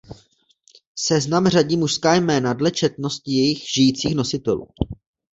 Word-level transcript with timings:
Seznam 0.95 1.47
řadí 1.47 1.77
mužská 1.77 2.13
jména 2.15 2.53
dle 2.53 2.71
četnosti 2.71 3.31
jejich 3.31 3.63
žijících 3.77 4.15
nositelů. 4.15 4.67